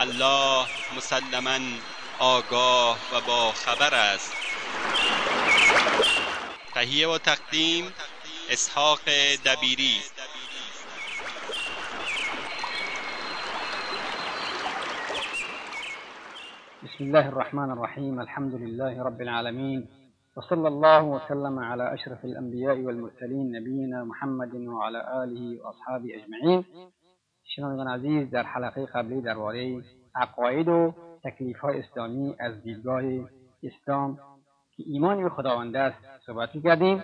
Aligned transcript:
الله 0.00 0.66
مسلما 0.96 1.58
آگاه 2.18 2.98
و 3.12 3.20
با 3.26 3.52
خبر 3.52 3.94
است. 3.94 4.32
تهیه 6.74 7.08
و 7.08 7.18
تقدیم 7.18 7.84
اسحاق 8.50 9.00
دبیری. 9.46 9.96
بسم 16.84 17.04
الله 17.04 17.28
الرحمن 17.28 17.70
الرحيم 17.70 18.18
الحمد 18.20 18.54
لله 18.54 19.02
رب 19.02 19.20
العالمين 19.20 19.88
وصلى 20.36 20.68
الله 20.68 21.02
وسلم 21.02 21.58
على 21.58 21.94
أشرف 21.94 22.24
الأنبياء 22.24 22.76
والمرسلين 22.78 23.52
نبينا 23.52 24.04
محمد 24.04 24.54
وعلى 24.54 25.24
آله 25.24 25.62
وأصحابه 25.62 26.08
أجمعين 26.18 26.64
شنوندگان 27.48 27.88
عزیز 27.88 28.30
در 28.30 28.42
حلقه 28.42 28.86
قبلی 28.86 29.20
درباره 29.20 29.82
عقاید 30.14 30.68
و 30.68 30.94
تکلیف 31.24 31.58
های 31.58 31.78
اسلامی 31.78 32.34
از 32.40 32.62
دیدگاه 32.62 33.02
اسلام 33.62 34.18
که 34.76 34.82
ایمانی 34.86 35.22
به 35.22 35.28
خداوند 35.28 35.76
است 35.76 35.98
صحبت 36.26 36.50
کردیم 36.64 37.02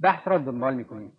بحث 0.00 0.28
را 0.28 0.38
دنبال 0.38 0.74
می‌کنیم. 0.74 1.12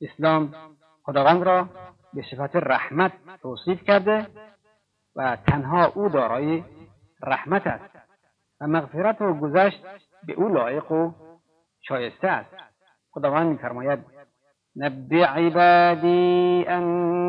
اسلام 0.00 0.54
خداوند 1.02 1.42
را 1.42 1.68
به 2.14 2.24
صفت 2.30 2.56
رحمت 2.56 3.12
توصیف 3.42 3.82
کرده 3.84 4.26
و 5.16 5.36
تنها 5.46 5.86
او 5.86 6.08
دارای 6.08 6.64
رحمت 7.22 7.66
است 7.66 7.96
و 8.60 8.66
مغفرت 8.66 9.22
و 9.22 9.34
گذشت 9.34 9.84
به 10.26 10.32
او 10.32 10.48
لایق 10.48 10.92
و 10.92 11.12
شایسته 11.80 12.28
است. 12.28 12.50
خداوند 13.10 13.46
میفرماید 13.46 13.98
نبع 14.76 15.24
عبادی 15.24 16.64
انی 16.68 17.19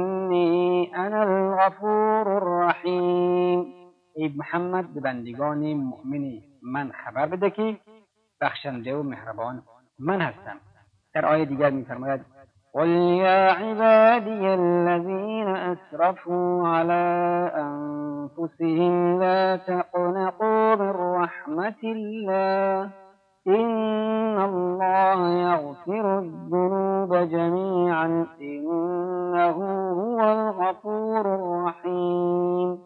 أنا 1.71 1.79
الغفور 1.79 2.27
الرحیم. 2.27 3.65
ای 4.15 4.33
محمد 4.37 4.93
به 4.93 5.01
بندگان 5.01 5.73
مؤمن 5.73 6.41
من 6.63 6.91
خبر 6.91 7.25
بده 7.25 7.49
که 7.49 7.77
بخشنده 8.41 8.95
و 8.95 9.03
مهربان 9.03 9.63
من 9.99 10.21
هستم. 10.21 10.57
در 11.13 11.25
آیه 11.25 11.45
دیگر 11.45 11.69
میفرماید 11.69 12.21
قل 12.73 12.87
يا 12.87 13.51
عبادي 13.51 14.47
الذين 14.47 15.47
أسرفوا 15.47 16.67
على 16.67 17.03
أنفسهم 17.55 19.19
لا 19.19 19.57
تقنطوا 19.57 20.75
من 20.75 20.93
رحمة 21.21 21.83
الله. 21.83 22.89
إن 23.47 24.37
الله 24.37 25.19
يغفر 25.29 26.19
الذنوب 26.19 27.15
جميعا 27.15 28.27
إنه 28.41 29.57
هو 29.91 30.19
الغفور 30.21 31.25
الرحيم. 31.35 32.79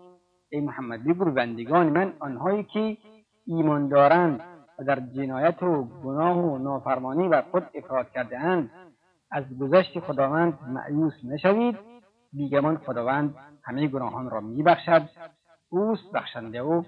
ای 0.49 0.61
محمد 0.61 1.03
بگو 1.03 1.31
بندگان 1.31 1.89
من 1.89 2.13
آنهایی 2.19 2.63
که 2.63 2.97
ایمان 3.47 3.89
دارند 3.89 4.41
و 4.79 4.83
در 4.83 4.99
جنایت 4.99 5.63
و 5.63 5.83
گناه 6.03 6.37
و 6.37 6.57
نافرمانی 6.57 7.29
بر 7.29 7.41
خود 7.51 7.63
افراد 7.75 8.11
کرده 8.11 8.39
اند 8.39 8.69
از 9.31 9.43
گذشت 9.59 9.99
خداوند 9.99 10.59
معیوس 10.67 11.13
نشوید. 11.23 11.77
بیگمان 12.33 12.77
خداوند 12.77 13.35
همه 13.63 13.87
گناهان 13.87 14.29
را 14.29 14.39
میبخشد 14.39 15.09
اوست 15.69 16.11
بخشنده 16.13 16.61
و 16.61 16.83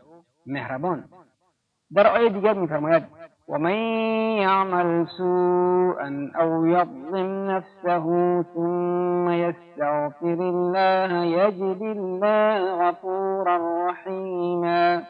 مهربان. 0.45 1.03
در 1.95 2.07
آیه 2.07 2.29
دیگر 2.29 2.53
میفرماید 2.53 3.03
و 3.49 3.57
من 3.57 3.75
یعمل 4.37 5.05
سوءا 5.17 6.29
او 6.39 6.67
یظلم 6.67 7.51
نفسه 7.51 7.99
ثم 8.53 9.29
یستغفر 9.29 10.41
الله 10.41 11.27
یجد 11.27 11.83
الله 11.83 12.75
غفورا 12.75 13.87
رحیما 13.87 15.01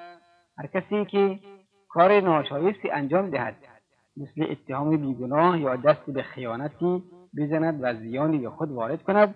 هر 0.57 0.67
کسی 0.73 1.05
که 1.05 1.39
کار 1.89 2.19
ناشایستی 2.19 2.89
انجام 2.89 3.29
دهد 3.29 3.55
مثل 4.17 4.51
اتهام 4.51 4.97
بیگناه 4.97 5.59
یا 5.59 5.75
دست 5.75 6.11
به 6.11 6.23
خیانتی 6.23 7.03
بزند 7.37 7.79
و 7.81 7.93
زیانی 7.93 8.37
به 8.37 8.49
خود 8.49 8.71
وارد 8.71 9.03
کند 9.03 9.35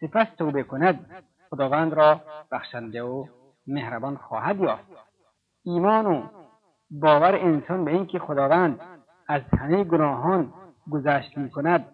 سپس 0.00 0.26
توبه 0.38 0.62
کند. 0.62 1.24
خداوند 1.50 1.94
را 1.94 2.20
بخشنده 2.52 3.02
و 3.02 3.26
مهربان 3.66 4.16
خواهد 4.16 4.60
یافت. 4.60 4.84
ایمان 5.64 6.06
و 6.06 6.22
باور 6.90 7.34
انسان 7.34 7.84
به 7.84 7.90
اینکه 7.90 8.18
خداوند 8.18 8.80
از 9.28 9.42
همه 9.58 9.84
گناهان 9.84 10.52
گذشت 10.90 11.38
می 11.38 11.50
کند 11.50 11.84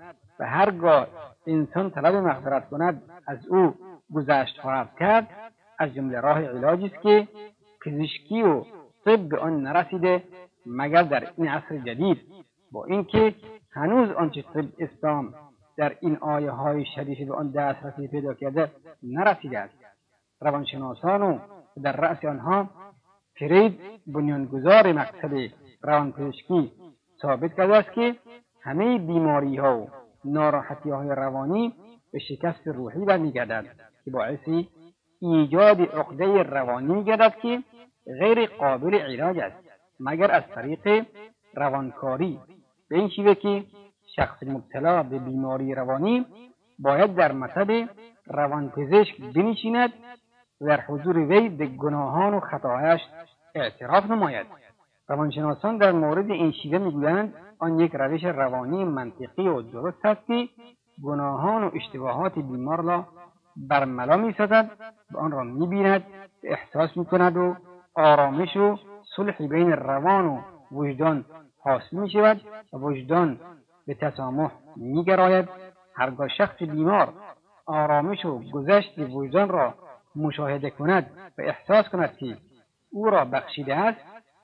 و 0.40 0.46
هرگاه 0.46 1.06
انسان 1.46 1.90
طلب 1.90 2.14
مغفرت 2.14 2.68
کند 2.68 3.02
از 3.26 3.46
او 3.46 3.74
گذشت 4.14 4.60
خواهد 4.60 4.88
کرد 4.98 5.28
از 5.78 5.94
جمله 5.94 6.20
راه 6.20 6.44
علاجی 6.44 6.86
است 6.86 7.02
که 7.02 7.28
پزشکی 7.84 8.42
و 8.42 8.64
طب 9.04 9.28
به 9.28 9.38
آن 9.38 9.62
نرسیده 9.62 10.22
مگر 10.66 11.02
در 11.02 11.30
این 11.36 11.48
عصر 11.48 11.78
جدید؟ 11.78 12.18
با 12.72 12.84
اینکه 12.84 13.34
هنوز 13.72 14.10
آنچه 14.10 14.42
طب 14.42 14.64
اسلام 14.78 15.34
در 15.76 15.96
این 16.00 16.16
آیه 16.16 16.50
های 16.50 16.84
شریفه 16.94 17.24
به 17.24 17.34
آن 17.34 17.50
دسترسی 17.50 18.08
پیدا 18.08 18.34
کرده 18.34 18.70
نرسیده 19.02 19.58
است. 19.58 19.74
روانشناسان 20.40 21.22
و 21.22 21.38
در 21.82 21.96
رأس 21.96 22.24
آنها 22.24 22.70
فرید 23.40 23.80
بنیانگذار 24.06 24.92
مکتب 24.92 25.32
روانپزشکی 25.82 26.72
ثابت 27.22 27.56
کرده 27.56 27.76
است 27.76 27.92
که 27.92 28.16
همه 28.62 28.98
بیماری 28.98 29.56
ها 29.56 29.78
و 29.78 29.88
ناراحتی 30.24 30.90
های 30.90 31.08
روانی 31.08 31.74
به 32.12 32.18
شکست 32.18 32.68
روحی 32.68 33.04
برمیگردد 33.04 33.64
که 34.04 34.10
باعث 34.10 34.48
ایجاد 35.20 35.80
عقده 35.80 36.42
روانی 36.42 36.94
میگردد 36.94 37.34
که 37.42 37.62
غیر 38.20 38.46
قابل 38.46 38.94
علاج 38.94 39.38
است 39.38 39.56
مگر 40.00 40.30
از 40.30 40.42
طریق 40.54 41.06
روانکاری. 41.54 42.38
به 42.88 42.96
این 42.96 43.08
شیوه 43.08 43.34
که 43.34 43.64
شخص 44.16 44.42
مبتلا 44.42 45.02
به 45.02 45.18
بیماری 45.18 45.74
روانی 45.74 46.26
باید 46.78 47.14
در 47.14 47.32
مطب 47.32 47.88
روانپزشک 48.26 49.20
بنشیند 49.34 49.92
در 50.66 50.80
حضور 50.80 51.18
وی 51.18 51.48
به 51.48 51.66
گناهان 51.66 52.34
و 52.34 52.40
خطاهایش 52.40 53.00
اعتراف 53.54 54.04
نماید. 54.04 54.46
روانشناسان 55.08 55.76
در 55.76 55.92
مورد 55.92 56.30
این 56.30 56.52
شیوه 56.52 56.78
می‌گویند 56.78 57.34
آن 57.58 57.80
یک 57.80 57.92
روش 57.94 58.24
روانی 58.24 58.84
منطقی 58.84 59.48
و 59.48 59.62
درست 59.62 60.04
است 60.04 60.26
که 60.26 60.48
گناهان 61.04 61.64
و 61.64 61.70
اشتباهات 61.74 62.34
بیمار 62.34 62.80
را 62.82 63.06
برملا 63.56 64.16
می‌سازد 64.16 64.70
و 65.12 65.18
آن 65.18 65.30
را 65.30 65.42
می‌بیند 65.42 66.04
احساس 66.42 66.96
می‌کند 66.96 67.36
و 67.36 67.56
آرامش 67.94 68.56
و 68.56 68.78
صلح 69.16 69.46
بین 69.46 69.72
روان 69.72 70.26
و 70.26 70.40
وجدان 70.72 71.24
حاصل 71.58 71.96
می 71.96 72.10
شود 72.10 72.40
و 72.72 72.76
وجدان 72.76 73.40
به 73.86 73.94
تسامح 73.94 74.50
می 74.76 75.04
گراید 75.04 75.48
هرگاه 75.94 76.28
شخص 76.28 76.56
بیمار 76.58 77.12
آرامش 77.66 78.24
و 78.24 78.38
گذشت 78.52 78.98
وجدان 78.98 79.48
را 79.48 79.74
مشاهده 80.16 80.70
کند 80.70 81.10
و 81.38 81.42
احساس 81.42 81.88
کند 81.88 82.16
که 82.16 82.36
او 82.90 83.10
را 83.10 83.24
بخشیده 83.24 83.74
است 83.74 84.00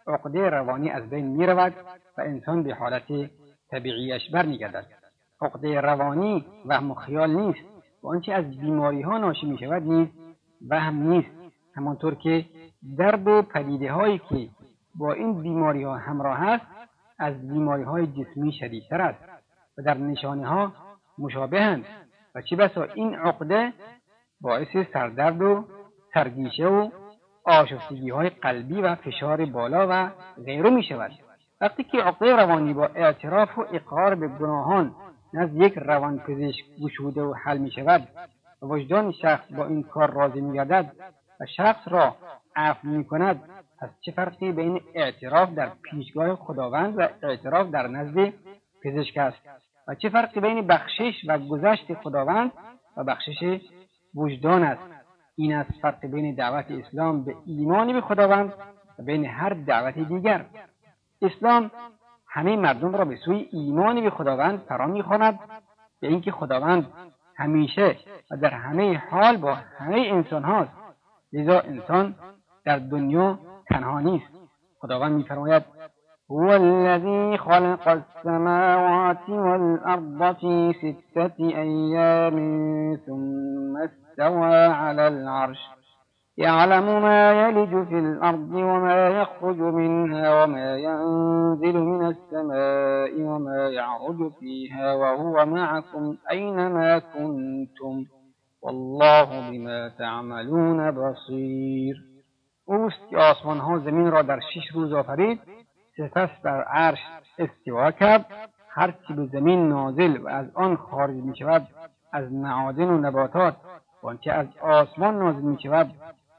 عقده 0.06 0.50
روانی 0.50 0.90
از 0.90 1.10
بین 1.10 1.26
می 1.26 1.46
رود 1.46 1.74
و 2.18 2.20
انسان 2.20 2.62
به 2.62 2.74
حالت 2.74 3.30
طبیعیش 3.70 4.30
برمیگردد. 4.30 4.86
عقده 5.40 5.80
روانی 5.80 6.44
وهم 6.66 6.90
و 6.90 6.94
خیال 6.94 7.30
نیست. 7.30 7.60
و 8.02 8.08
آنچه 8.08 8.32
از 8.32 8.60
بیماری 8.60 9.02
ها 9.02 9.18
ناشی 9.18 9.46
می 9.46 9.58
شود 9.58 9.82
نیز 9.82 10.08
وهم 10.68 11.02
نیست. 11.02 11.30
همانطور 11.74 12.14
که 12.14 12.44
درد 12.98 13.28
و 13.28 13.42
پدیده 13.42 13.92
هایی 13.92 14.18
که 14.18 14.48
با 14.94 15.12
این 15.12 15.42
بیماری 15.42 15.82
ها 15.82 15.96
همراه 15.96 16.42
است 16.42 16.66
از 17.18 17.48
بیماری 17.48 17.82
های 17.82 18.06
جسمی 18.06 18.52
شدیدتر 18.52 19.00
است 19.00 19.24
و 19.78 19.82
در 19.82 19.98
نشانه 19.98 20.46
ها 20.46 20.72
مشابهند 21.18 21.84
و 22.34 22.42
چه 22.42 22.56
بسا 22.56 22.82
این 22.82 23.14
عقده 23.14 23.72
باعث 24.40 24.76
سردرد 24.92 25.42
و 25.42 25.64
سرگیشه 26.14 26.66
و 26.66 26.90
آشفتگی 27.44 28.10
های 28.10 28.30
قلبی 28.30 28.80
و 28.80 28.94
فشار 28.94 29.44
بالا 29.44 29.86
و 29.90 30.10
غیره 30.44 30.70
می 30.70 30.82
شود 30.82 31.10
وقتی 31.60 31.84
که 31.84 31.98
عقده 31.98 32.36
روانی 32.36 32.74
با 32.74 32.86
اعتراف 32.86 33.58
و 33.58 33.66
اقرار 33.72 34.14
به 34.14 34.28
گناهان 34.28 34.94
نزد 35.34 35.56
یک 35.56 35.78
روانپزشک 35.78 36.64
گشوده 36.84 37.22
و 37.22 37.34
حل 37.34 37.58
می 37.58 37.70
شود 37.70 38.08
و 38.62 38.66
وجدان 38.66 39.12
شخص 39.12 39.52
با 39.52 39.66
این 39.66 39.82
کار 39.82 40.10
راضی 40.10 40.40
می 40.40 40.56
گردد 40.56 40.92
و 41.40 41.46
شخص 41.56 41.88
را 41.88 42.16
عفو 42.56 42.88
می 42.88 43.04
کند 43.04 43.42
پس 43.80 43.88
چه 44.00 44.12
فرقی 44.12 44.52
بین 44.52 44.80
اعتراف 44.94 45.54
در 45.54 45.70
پیشگاه 45.82 46.36
خداوند 46.36 46.98
و 46.98 47.08
اعتراف 47.22 47.70
در 47.70 47.86
نزد 47.86 48.32
پزشک 48.82 49.16
است؟ 49.16 49.38
و 49.88 49.94
چه 49.94 50.08
فرقی 50.08 50.40
بین 50.40 50.66
بخشش 50.66 51.14
و 51.28 51.38
گذشت 51.38 51.94
خداوند 51.94 52.52
و 52.96 53.04
بخشش 53.04 53.60
وجدان 54.16 54.62
است. 54.62 54.82
این 55.36 55.54
است 55.54 55.70
فرق 55.82 56.06
بین 56.06 56.34
دعوت 56.34 56.70
اسلام 56.70 57.24
به 57.24 57.36
ایمانی 57.46 57.92
به 57.92 58.00
خداوند 58.00 58.52
و 58.98 59.02
بین 59.02 59.24
هر 59.24 59.48
دعوت 59.48 59.98
دیگر. 59.98 60.44
اسلام 61.22 61.70
همه 62.28 62.56
مردم 62.56 62.96
را 62.96 63.04
به 63.04 63.16
سوی 63.16 63.48
ایمانی 63.52 64.00
به 64.00 64.10
خداوند 64.10 64.58
فرا 64.58 64.86
می‌خواند 64.86 65.38
به 66.00 66.08
اینکه 66.08 66.32
خداوند 66.32 66.86
همیشه 67.36 67.96
و 68.30 68.36
در 68.36 68.50
همه 68.50 68.98
حال 69.10 69.36
با 69.36 69.54
همه 69.54 69.96
انسان 69.96 70.44
هاست. 70.44 70.70
لذا 71.32 71.60
انسان 71.60 72.14
در 72.64 72.78
دنیا 72.78 73.38
تنها 73.68 74.00
نیست. 74.00 74.26
خداوند 74.80 75.12
میفرماید 75.12 75.62
هو 76.31 76.56
الذي 76.56 77.38
خلق 77.38 77.88
السماوات 77.88 79.28
والأرض 79.28 80.37
في 80.37 80.73
ستة 80.73 81.34
أيام 81.40 82.37
ثم 83.06 83.76
استوى 83.76 84.67
على 84.67 85.08
العرش. 85.08 85.58
يعلم 86.38 87.02
ما 87.02 87.32
يلج 87.32 87.88
في 87.88 87.99
الأرض 87.99 88.55
وما 88.55 89.08
يخرج 89.08 89.61
منها 89.61 90.44
وما 90.44 90.76
ينزل 90.76 91.81
من 91.81 92.06
السماء 92.06 93.23
وما 93.23 93.69
يعرج 93.69 94.32
فيها 94.40 94.94
وهو 94.94 95.46
معكم 95.46 96.17
أينما 96.31 96.99
كنتم. 96.99 98.05
والله 98.62 99.50
بما 99.50 99.88
تعملون 99.99 100.90
بصير. 100.90 101.94
اوست 102.69 103.11
که 103.11 103.17
آسمان 103.17 103.58
ها 103.58 103.78
زمین 103.78 104.11
را 104.11 104.23
در 104.23 104.40
شش 104.40 104.75
روز 104.75 104.93
آفرید. 104.93 105.55
سپس 105.96 106.31
بر 106.43 106.62
عرش 106.62 106.98
استوا 107.38 107.90
کرد. 107.90 108.26
هرچی 108.69 109.12
به 109.12 109.26
زمین 109.26 109.69
نازل 109.69 110.16
و 110.16 110.28
از 110.28 110.46
آن 110.54 110.76
خارج 110.76 111.14
می 111.14 111.37
شود 111.37 111.66
از 112.12 112.32
معادن 112.32 112.88
و 112.88 112.98
نباتات 112.98 113.56
و 114.02 114.06
آنچه 114.06 114.32
از 114.32 114.46
آسمان 114.60 115.19
نازل 115.19 115.43
می 115.43 115.58
شود 115.62 115.94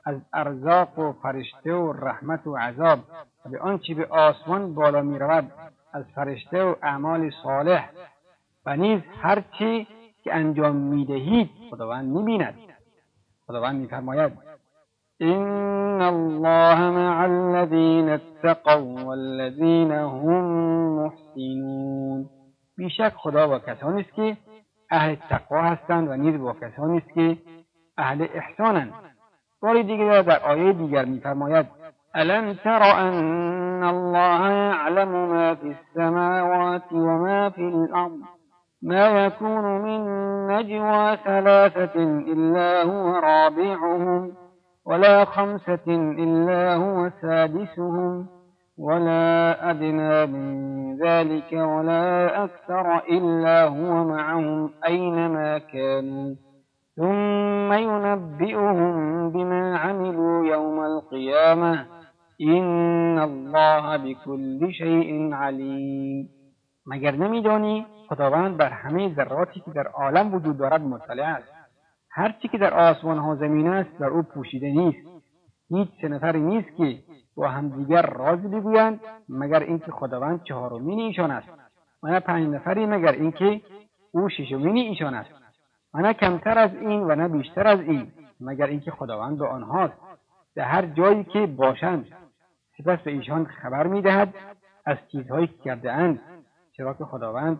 از 0.05 0.15
ارزاق 0.33 0.99
و 0.99 1.11
فرشته 1.11 1.73
و 1.73 1.93
رحمت 1.93 2.47
و 2.47 2.57
عذاب 2.57 2.99
و 3.45 3.49
به 3.49 3.59
آنچه 3.59 3.93
به 3.93 4.05
آسمان 4.05 4.73
بالا 4.73 5.01
می 5.01 5.19
رود 5.19 5.51
از 5.93 6.05
فرشته 6.15 6.63
و 6.63 6.75
اعمال 6.81 7.31
صالح. 7.43 7.89
و 8.65 8.75
نیز 8.75 9.01
هرچی 9.21 9.87
که 10.23 10.35
انجام 10.35 10.75
می 10.75 11.05
دهید 11.05 11.49
خداوند 11.71 12.05
می 12.05 12.23
بیند 12.23 12.55
خداوند 13.47 13.81
می 13.81 13.87
فرماید 13.87 14.46
إن 15.21 16.01
الله 16.01 16.91
مع 16.91 17.25
الذين 17.25 18.09
اتقوا 18.09 19.03
والذين 19.03 19.91
هم 19.91 20.43
محسنون 20.95 22.29
بیشک 22.77 23.13
خدا 23.15 23.47
با 23.47 23.59
که 24.15 24.37
أهل 24.91 25.15
تقوا 25.29 25.61
هستند 25.61 26.07
و 26.07 26.15
نیز 26.15 26.41
با 26.41 26.53
کسانی 26.53 26.97
است 26.97 27.13
که 27.13 27.37
أهل 27.99 28.27
احسانند 28.33 28.93
باری 29.61 29.83
دیگر 29.83 30.21
در 30.21 30.39
آیه 30.39 30.73
دیگر 30.73 31.05
میفرماید 31.05 31.65
الم 32.15 32.53
تر 32.53 32.83
ان 32.83 33.83
الله 33.83 34.51
يعلم 34.51 35.09
ما 35.09 35.55
في 35.55 35.75
السماوات 35.75 36.91
وما 36.91 37.49
في 37.49 37.61
الأرض؟ 37.61 38.19
ما 38.81 39.25
يكون 39.25 39.81
من 39.81 40.01
نجوى 40.47 41.17
ثلاثة 41.25 41.93
إلا 42.33 42.83
هو 42.83 43.19
رابعهم. 43.19 44.46
ولا 44.87 45.25
خمسة 45.25 45.87
إلا 46.23 46.75
هو 46.75 47.09
سادسهم 47.21 48.27
ولا 48.77 49.69
أدنى 49.71 50.25
من 50.25 50.47
ذلك 50.95 51.51
ولا 51.53 52.43
أكثر 52.43 52.97
إلا 52.97 53.67
هو 53.67 54.03
معهم 54.03 54.69
أينما 54.87 55.57
كانوا. 55.57 56.35
ثم 56.95 57.73
ينبئهم 57.73 59.29
بما 59.31 59.77
عملوا 59.77 60.45
يوم 60.45 60.85
القيامة. 60.85 61.85
إن 62.41 63.19
الله 63.19 63.97
بكل 63.97 64.73
شيء 64.73 65.33
عليم. 65.33 66.29
مگر 66.87 67.11
نمیدانی 67.11 67.85
خداوند 68.09 68.57
بر 68.57 68.71
همه 68.73 69.13
ذراتی 69.15 69.59
که 69.59 69.71
در 69.71 69.87
عالم 69.87 70.33
وجود 70.33 70.57
دارد 70.57 70.81
مطلع 70.81 71.25
است. 71.37 71.56
هرچی 72.17 72.47
که 72.47 72.57
در 72.57 72.73
آسمان 72.73 73.17
ها 73.17 73.35
زمین 73.35 73.67
است 73.67 73.89
بر 73.89 74.07
او 74.07 74.21
پوشیده 74.21 74.71
نیست. 74.71 75.07
هیچ 75.69 75.89
سه 76.01 76.07
نفری 76.07 76.41
نیست 76.41 76.67
که 76.77 76.99
با 77.35 77.47
همدیگر 77.47 78.01
راز 78.01 78.41
بگویند 78.41 78.99
مگر 79.29 79.59
اینکه 79.59 79.91
خداوند 79.91 80.43
چهارمین 80.43 80.99
ایشان 80.99 81.31
است. 81.31 81.47
و 82.03 82.07
نه 82.07 82.19
پنج 82.19 82.47
نفری 82.47 82.85
مگر 82.85 83.11
اینکه 83.11 83.61
او 84.11 84.29
ششمین 84.29 84.77
ایشان 84.77 85.13
است. 85.13 85.29
و 85.93 86.01
نه 86.01 86.13
کمتر 86.13 86.57
از 86.57 86.75
این 86.75 87.03
و 87.03 87.15
نه 87.15 87.27
بیشتر 87.27 87.67
از 87.67 87.79
این 87.79 88.11
مگر 88.39 88.65
اینکه 88.65 88.91
خداوند 88.91 89.37
به 89.37 89.47
آنهاست. 89.47 89.93
در 90.55 90.63
هر 90.63 90.85
جایی 90.85 91.23
که 91.23 91.45
باشند 91.45 92.07
سپس 92.77 92.99
به 92.99 93.11
ایشان 93.11 93.45
خبر 93.45 93.87
می‌دهد 93.87 94.33
از 94.85 94.97
چیزهایی 95.11 95.47
که 95.47 95.57
کرده 95.65 95.91
اند 95.91 96.19
چرا 96.77 96.93
که 96.93 97.05
خداوند 97.05 97.59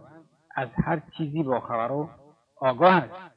از 0.56 0.68
هر 0.86 1.02
چیزی 1.18 1.44
با 1.44 1.60
خبر 1.60 1.92
و 1.92 2.10
آگاه 2.62 2.94
است. 2.96 3.37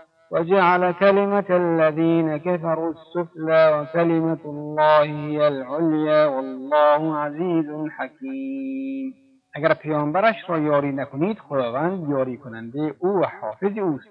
وجعل 0.31 0.91
كلمة 0.93 1.45
الذين 1.49 2.37
كفروا 2.37 2.93
السفلى 2.93 3.61
وكلمة 3.75 4.39
الله 4.45 5.03
هي 5.03 5.47
العليا 5.47 6.25
والله 6.25 7.17
عزیز 7.17 7.65
حکیم 7.97 9.13
اگر 9.55 9.73
پیامبرش 9.73 10.35
را 10.47 10.59
یاری 10.59 10.91
نکنید 10.91 11.39
خداوند 11.39 12.09
یاری 12.09 12.37
کننده 12.37 12.95
أو 13.03 13.19
و 13.19 13.25
حافظ 13.41 13.77
اوست. 13.77 14.07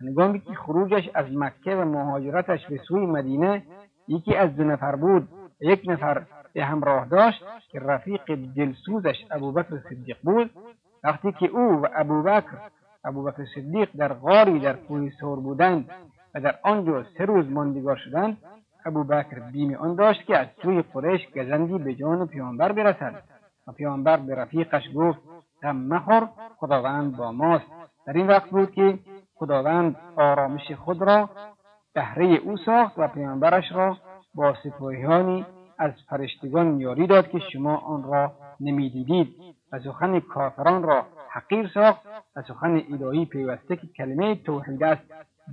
هنگامی 0.00 0.40
که 0.40 0.54
خروجش 0.54 1.10
از 1.14 1.26
مکه 1.32 1.76
و 1.76 1.84
مهاجرتش 1.84 2.66
به 2.66 2.80
سوی 2.88 3.06
مدینه 3.06 3.62
یکی 4.08 4.36
از 4.36 4.56
دو 4.56 4.64
نفر 4.64 4.96
بود 4.96 5.28
یک 5.60 5.82
نفر 5.86 6.22
به 6.52 6.64
همراه 6.64 7.06
داشت 7.06 7.44
که 7.70 7.80
رفیق 7.80 8.34
دلسوزش 8.56 9.16
ابوبکر 9.30 9.78
صدیق 9.90 10.16
بود 10.22 10.50
وقتی 11.04 11.32
که 11.32 11.46
أو 11.46 11.82
و 11.82 11.86
ابوبکر 11.94 12.58
ابوبکر 13.04 13.44
صدیق 13.54 13.88
در 13.96 14.12
غاری 14.12 14.58
در 14.58 14.76
کوه 14.76 15.10
سور 15.20 15.40
بودند 15.40 15.90
و 16.34 16.40
در 16.40 16.58
آنجا 16.62 17.04
سه 17.18 17.24
روز 17.24 17.50
ماندگار 17.50 17.96
شدند. 17.96 18.36
ابوبکر 18.86 19.38
بیم 19.38 19.74
آن 19.74 19.94
داشت 19.94 20.26
که 20.26 20.38
از 20.38 20.46
سوی 20.62 20.82
قریش 20.82 21.30
گزندی 21.36 21.78
به 21.78 21.94
جان 21.94 22.26
پیامبر 22.26 22.72
برسد 22.72 23.22
و 23.66 23.72
پیامبر 23.72 24.16
به 24.16 24.34
رفیقش 24.34 24.82
گفت 24.94 25.18
غم 25.62 25.76
مخور 25.76 26.28
خداوند 26.56 27.16
با 27.16 27.32
ماست. 27.32 27.64
در 28.06 28.12
این 28.12 28.26
وقت 28.26 28.50
بود 28.50 28.70
که 28.70 28.98
خداوند 29.34 29.96
آرامش 30.16 30.72
خود 30.72 31.02
را 31.02 31.30
بهره 31.94 32.26
او 32.26 32.56
ساخت 32.56 32.98
و 32.98 33.08
پیامبرش 33.08 33.72
را 33.72 33.96
با 34.34 34.54
سپاهیانی 34.64 35.46
از 35.78 35.92
فرشتگان 36.08 36.80
یاری 36.80 37.06
داد 37.06 37.28
که 37.30 37.38
شما 37.52 37.76
آن 37.76 38.02
را 38.02 38.32
نمی‌دیدید. 38.60 39.53
و 39.72 39.78
سخن 39.78 40.20
کافران 40.20 40.82
را 40.82 41.06
حقیر 41.30 41.70
ساخت 41.74 42.00
و 42.36 42.42
سخن 42.42 42.82
الهی 42.90 43.24
پیوسته 43.24 43.76
که 43.76 43.86
کلمه 43.86 44.34
توحید 44.34 44.82
است 44.82 45.02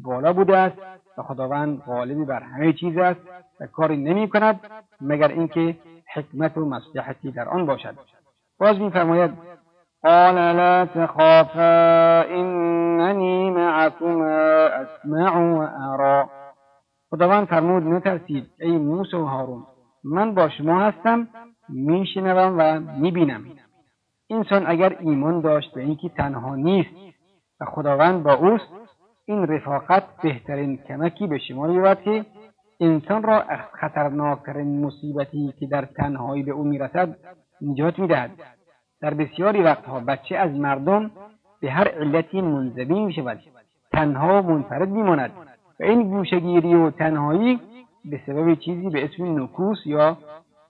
بالا 0.04 0.34
بوده 0.34 0.58
است 0.58 0.78
و 1.18 1.24
خداوند 1.24 1.80
غالبی 1.80 2.26
بر 2.26 2.44
همه 2.44 2.74
چیز 2.74 2.98
است 2.98 3.20
و 3.60 3.68
کاری 3.68 3.98
نمی 3.98 4.30
کند 4.30 4.60
مگر 5.02 5.28
اینکه 5.28 5.78
حکمت 6.14 6.58
و 6.58 6.66
مصلحتی 6.66 7.32
در 7.32 7.50
آن 7.50 7.66
باشد. 7.66 7.96
باز 8.60 8.80
میفرماید 8.80 9.32
قال 10.04 10.36
لا 10.36 10.86
تخافا 10.86 12.24
اننی 12.30 13.50
معكما 13.50 14.26
اسمع 14.26 15.38
و 15.38 15.68
ارا. 15.92 16.30
خداوند 17.10 17.48
فرمود 17.48 17.84
نترسید 17.84 18.50
ای 18.60 18.78
موسی 18.78 19.16
و 19.16 19.26
هارون 19.26 19.64
من 20.04 20.34
با 20.34 20.50
شما 20.50 20.82
هستم 20.82 21.28
میشنوم 21.70 22.56
و 22.60 22.80
می‌بینم 22.80 23.46
انسان 24.32 24.64
اگر 24.68 24.98
ایمان 25.00 25.42
داشت 25.42 25.74
به 25.74 25.82
اینکه 25.82 26.10
تنها 26.10 26.56
نیست 26.56 26.90
و 27.62 27.66
خداوند 27.66 28.24
با 28.24 28.34
اوست 28.34 28.68
این 29.26 29.48
رفاقت 29.48 30.04
بهترین 30.24 30.78
کمکی 30.78 31.28
به 31.28 31.38
شما 31.38 31.68
میبود 31.68 32.02
که 32.02 32.26
انسان 32.80 33.24
را 33.24 33.42
از 33.42 33.60
خطرناکترین 33.74 34.86
مصیبتی 34.86 35.54
که 35.60 35.68
در 35.68 35.86
تنهایی 35.86 36.44
به 36.44 36.52
او 36.52 36.64
می‌رسد 36.64 37.18
نجات 37.62 38.00
می‌دهد. 38.00 38.32
در 39.02 39.14
بسیاری 39.14 39.62
وقتها 39.62 40.00
بچه 40.00 40.38
از 40.38 40.52
مردم 40.52 41.12
به 41.62 41.72
هر 41.72 41.88
علتی 41.88 42.42
منزوی 42.42 43.06
می 43.06 43.14
شود 43.14 43.40
تنها 43.92 44.44
و 44.44 44.46
منفرد 44.46 44.90
میماند. 44.90 45.32
و 45.80 45.84
این 45.84 46.10
گوشگیری 46.10 46.76
و 46.76 46.92
تنهایی 46.92 47.60
به 48.06 48.22
سبب 48.26 48.56
چیزی 48.56 48.90
به 48.90 49.06
اسم 49.06 49.44
نکوس 49.44 49.78
یا 49.86 50.18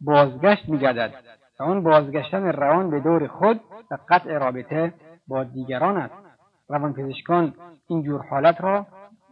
بازگشت 0.02 0.70
میگردد. 0.70 1.14
آن 1.62 1.84
بازگشتن 1.84 2.44
روان 2.44 2.90
به 2.90 3.00
دور 3.00 3.28
خود 3.28 3.60
و 3.92 3.98
قطع 4.10 4.38
رابطه 4.38 4.94
با 5.28 5.44
دیگران 5.44 5.98
است. 5.98 6.14
روانپزشکان 6.70 7.54
این 7.88 8.04
جور 8.04 8.22
حالت 8.30 8.62
را 8.62 8.86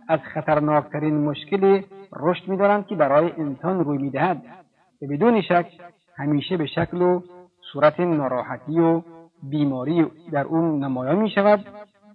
از 0.07 0.19
خطرناکترین 0.33 1.25
مشکل 1.25 1.81
رشد 2.13 2.47
میدارند 2.47 2.87
که 2.87 2.95
برای 2.95 3.31
انسان 3.37 3.83
روی 3.83 3.97
می‌دهد. 3.97 4.41
و 5.01 5.07
بدون 5.07 5.41
شک 5.41 5.67
همیشه 6.17 6.57
به 6.57 6.65
شکل 6.65 7.01
و 7.01 7.21
صورت 7.73 7.99
ناراحتی 7.99 8.79
و 8.79 9.01
بیماری 9.43 10.07
در 10.31 10.43
اون 10.43 10.83
نمایان 10.83 11.17
می 11.19 11.29
شود 11.29 11.65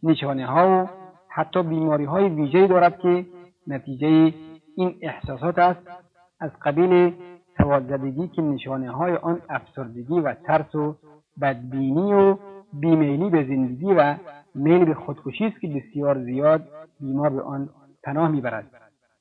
نشانه 0.02 0.46
ها 0.46 0.68
و 0.68 0.88
حتی 1.28 1.62
بیماری 1.62 2.04
های 2.04 2.28
ویژه‌ای 2.28 2.68
دارد 2.68 2.98
که 2.98 3.26
نتیجه 3.66 4.34
این 4.76 4.98
احساسات 5.02 5.58
است 5.58 5.80
از 6.40 6.50
قبیل 6.64 7.14
توازدگی 7.64 8.28
که 8.28 8.42
نشانه 8.42 8.90
های 8.90 9.16
آن 9.16 9.40
افسردگی 9.48 10.20
و 10.20 10.34
ترس 10.34 10.74
و 10.74 10.96
بدبینی 11.40 12.12
و 12.12 12.36
بیمیلی 12.72 13.30
به 13.30 13.44
زندگی 13.44 13.92
و 13.92 14.14
میل 14.54 14.84
به 14.84 14.94
خودکشی 14.94 15.44
است 15.44 15.60
که 15.60 15.68
بسیار 15.68 16.24
زیاد 16.24 16.68
بیمار 17.00 17.30
به 17.30 17.42
آن 17.42 17.68
پناه 18.02 18.28
می‌برد 18.28 18.66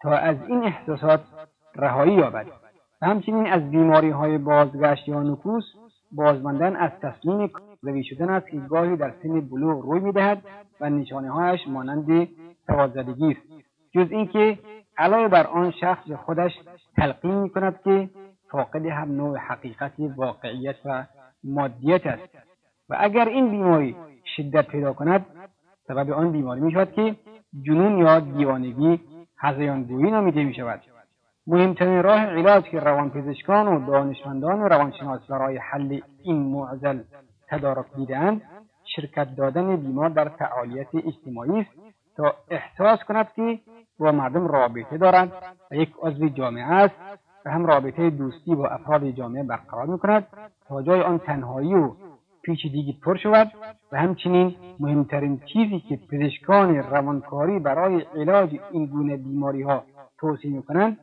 تا 0.01 0.09
از 0.09 0.38
این 0.47 0.63
احساسات 0.63 1.21
رهایی 1.75 2.13
یابد. 2.13 2.45
همچنین 3.01 3.47
از 3.47 3.71
بیماری 3.71 4.09
های 4.09 4.38
بازگشت 4.38 5.07
یا 5.07 5.23
نکوس 5.23 5.63
بازماندن 6.12 6.75
از 6.75 6.91
تصمیم 7.01 7.51
زوی 7.81 8.03
شدن 8.03 8.29
است 8.29 8.47
که 8.47 8.57
گاهی 8.57 8.95
در 8.95 9.13
سن 9.23 9.41
بلوغ 9.41 9.81
روی 9.85 10.00
می‌دهد 10.00 10.41
و 10.81 10.89
نشانه 10.89 11.31
هایش 11.31 11.62
مانند 11.67 12.27
توازدگی 12.67 13.31
است. 13.31 13.41
جز 13.93 14.12
اینکه 14.12 14.59
علاوه 14.97 15.27
بر 15.27 15.47
آن 15.47 15.71
شخص 15.71 16.12
خودش 16.12 16.51
تلقین 16.95 17.35
می 17.35 17.50
کند 17.50 17.79
که 17.83 18.09
فاقد 18.53 18.86
هر 18.86 19.05
نوع 19.05 19.38
حقیقت 19.38 19.91
واقعیت 20.17 20.75
و 20.86 21.05
مادیت 21.43 22.07
است. 22.07 22.36
و 22.89 22.95
اگر 23.00 23.25
این 23.25 23.50
بیماری 23.50 23.95
شدت 24.36 24.67
پیدا 24.67 24.93
کند 24.93 25.25
سبب 25.88 26.12
آن 26.12 26.31
بیماری 26.31 26.62
می 26.62 26.72
شود 26.72 26.91
که 26.91 27.15
جنون 27.65 27.98
یا 27.98 28.19
دیوانگی 28.19 29.00
هزیانگویی 29.38 30.12
نامیده 30.12 30.43
می 30.43 30.53
شود 30.53 30.81
مهمترین 31.48 32.03
راه 32.03 32.19
علاج 32.19 32.63
که 32.63 32.79
روانپزشکان 32.79 33.67
و 33.67 33.91
دانشمندان 33.91 34.62
و 34.62 34.67
روانشناس 34.67 35.22
برای 35.29 35.57
حل 35.57 36.00
این 36.24 36.38
معضل 36.38 37.00
تدارک 37.50 37.86
دیدهاند 37.95 38.41
شرکت 38.95 39.36
دادن 39.36 39.75
بیمار 39.75 40.10
در 40.10 40.29
فعالیت 40.29 40.95
اجتماعی 40.95 41.60
است 41.60 41.69
تا 42.17 42.36
احساس 42.50 43.00
کند 43.07 43.27
که 43.36 43.60
با 44.00 44.12
مردم 44.12 44.48
رابطه 44.48 44.98
دارد 44.98 45.31
و 45.72 45.75
یک 45.75 45.93
عضو 46.01 46.29
جامعه 46.29 46.74
است 46.74 46.95
و 47.45 47.51
هم 47.51 47.65
رابطه 47.65 48.09
دوستی 48.09 48.55
با 48.55 48.67
افراد 48.67 49.09
جامعه 49.09 49.43
برقرار 49.43 49.85
می‌کند 49.85 50.27
تا 50.67 50.81
جای 50.81 51.01
آن 51.01 51.19
تنهایی 51.19 51.73
و 51.73 51.91
پیچیدگی 52.43 53.00
پر 53.03 53.17
شود 53.17 53.51
و 53.91 53.97
همچنین 53.97 54.55
مهمترین 54.79 55.41
چیزی 55.53 55.79
که 55.79 56.00
پزشکان 56.12 56.75
روانکاری 56.75 57.59
برای 57.59 58.01
علاج 58.15 58.59
این 58.71 58.85
گونه 58.85 59.17
بیماری 59.17 59.62
ها 59.62 59.83
توصیه 60.19 60.51
می‌کنند 60.51 60.97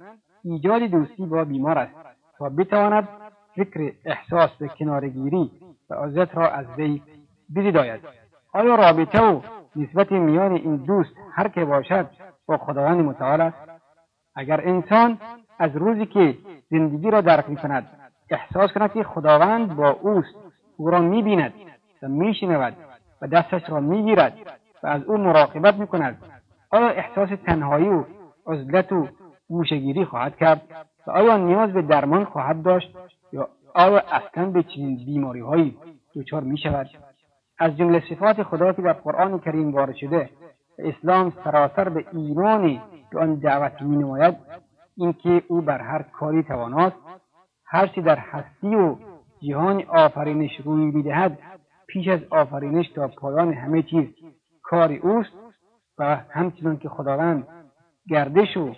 ایجاد 0.44 0.82
دوستی 0.82 1.26
با 1.26 1.44
بیمار 1.44 1.78
است 1.78 1.92
تا 2.38 2.48
بتواند 2.48 3.08
فکر 3.56 3.92
احساس 4.04 4.50
به 4.50 4.68
کنارگیری 4.68 5.50
و 5.90 5.94
عزت 5.94 6.36
را 6.36 6.50
از 6.50 6.66
وی 6.76 7.02
بزیداید. 7.56 8.00
آیا 8.52 8.74
رابطه 8.74 9.22
و 9.22 9.40
نسبت 9.76 10.12
میان 10.12 10.52
این 10.52 10.76
دوست 10.76 11.10
هر 11.32 11.48
که 11.48 11.64
باشد 11.64 12.10
با 12.46 12.58
خداوند 12.58 13.00
متعال 13.00 13.40
است؟ 13.40 13.56
اگر 14.34 14.68
انسان 14.68 15.18
از 15.60 15.76
روزی 15.76 16.06
که 16.06 16.36
زندگی 16.70 17.10
را 17.10 17.20
درک 17.20 17.48
می 17.48 17.56
کند 17.56 17.86
احساس 18.30 18.72
کند 18.72 18.92
که 18.92 19.02
خداوند 19.02 19.76
با 19.76 19.90
اوست 19.90 20.34
او 20.76 20.90
را 20.90 21.00
می‌بیند 21.00 21.52
و 22.02 22.08
میشنود 22.08 22.76
و 23.22 23.26
دستش 23.26 23.62
را 23.68 23.80
می‌گیرد 23.80 24.36
و 24.82 24.86
از 24.86 25.02
او 25.02 25.16
مراقبت 25.16 25.74
می‌کند. 25.74 26.18
آیا 26.70 26.88
احساس 26.88 27.28
تنهایی 27.46 27.88
و 27.88 28.04
عزلت 28.46 28.92
و 28.92 29.08
گوشگیری 29.48 30.04
خواهد 30.04 30.36
کرد 30.36 30.62
و 31.06 31.10
آیا 31.10 31.36
نیاز 31.36 31.72
به 31.72 31.82
درمان 31.82 32.24
خواهد 32.24 32.62
داشت 32.62 32.96
یا 33.32 33.48
آیا 33.74 34.02
اصلا 34.12 34.50
به 34.50 34.62
چنین 34.62 34.96
بیماریهایی 34.96 35.76
دچار 36.16 36.42
می 36.42 36.58
شود 36.58 36.86
از 37.58 37.76
جمله 37.76 38.02
صفات 38.10 38.42
خدا 38.42 38.72
که 38.72 38.82
در 38.82 38.92
قرآن 38.92 39.38
کریم 39.38 39.72
وارد 39.72 39.96
شده 39.96 40.30
اسلام 40.78 41.32
سراسر 41.44 41.88
به 41.88 42.04
ایمانی 42.12 42.80
به 43.10 43.20
آن 43.20 43.34
دعوت 43.34 43.82
می 43.82 43.96
نماید 43.96 44.36
اینکه 45.00 45.42
او 45.48 45.60
بر 45.60 45.80
هر 45.80 46.02
کاری 46.02 46.42
تواناست 46.42 46.96
هرچی 47.66 48.02
در 48.02 48.18
هستی 48.18 48.74
و 48.74 48.96
جهان 49.42 49.82
آفرینش 49.88 50.50
روی 50.64 50.84
می‌دهد 50.84 51.38
پیش 51.86 52.08
از 52.08 52.20
آفرینش 52.30 52.88
تا 52.88 53.08
پایان 53.08 53.52
همه 53.52 53.82
چیز 53.82 54.04
کاری 54.62 54.96
اوست 54.96 55.30
و 55.98 56.16
همچنان 56.16 56.78
که 56.78 56.88
خداوند 56.88 57.46
گردش 58.08 58.56
و 58.56 58.74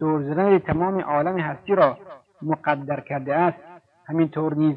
دور 0.00 0.22
زدن 0.22 0.58
تمام 0.58 1.00
عالم 1.00 1.38
هستی 1.38 1.74
را 1.74 1.98
مقدر 2.42 3.00
کرده 3.00 3.34
است 3.34 3.58
همینطور 4.06 4.54
نیز 4.54 4.76